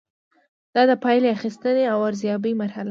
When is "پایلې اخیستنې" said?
1.03-1.83